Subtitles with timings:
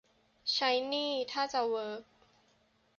[0.53, 2.03] ใช้นี่ ท่าจะเวิร์ก